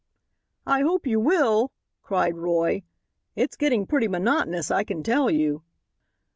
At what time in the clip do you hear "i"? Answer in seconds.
0.65-0.81, 4.71-4.83